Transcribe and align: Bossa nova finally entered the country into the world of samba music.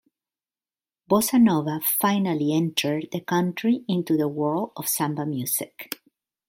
Bossa 1.07 1.37
nova 1.39 1.79
finally 1.79 2.51
entered 2.53 3.09
the 3.11 3.21
country 3.21 3.85
into 3.87 4.17
the 4.17 4.27
world 4.27 4.71
of 4.75 4.89
samba 4.89 5.27
music. 5.27 6.01